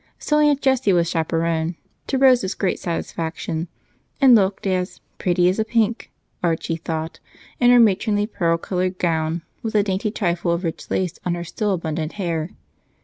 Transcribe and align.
So 0.17 0.39
Aunt 0.39 0.63
Jessie 0.63 0.93
was 0.93 1.11
chaperon, 1.11 1.75
to 2.07 2.17
Rose's 2.17 2.55
great 2.55 2.79
satisfaction, 2.79 3.67
and 4.19 4.33
looked 4.33 4.65
as 4.65 4.99
"pretty 5.19 5.47
as 5.47 5.59
a 5.59 5.63
pink," 5.63 6.09
Archie 6.41 6.75
thought, 6.77 7.19
in 7.59 7.69
her 7.69 7.79
matronly 7.79 8.25
pearl 8.25 8.57
colored 8.57 8.97
gown 8.97 9.43
with 9.61 9.75
a 9.75 9.83
dainty 9.83 10.09
trifle 10.09 10.53
of 10.53 10.63
rich 10.63 10.89
lace 10.89 11.19
on 11.23 11.35
her 11.35 11.43
still 11.43 11.71
abundant 11.71 12.13
hair. 12.13 12.49